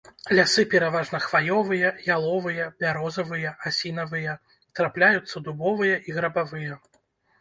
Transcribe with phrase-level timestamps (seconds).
[0.37, 4.33] Лясы пераважна хваёвыя, яловыя, бярозавыя, асінавыя,
[4.81, 6.81] трапляюцца дубовыя і грабавыя.